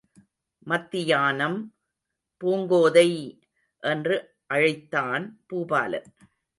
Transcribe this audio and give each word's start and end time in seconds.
மத்தியானம்– 0.67 1.59
பூங்கோதை! 2.41 3.39
என்று 3.83 4.35
அழைத்தான் 4.47 5.39
பூபாலன். 5.49 6.09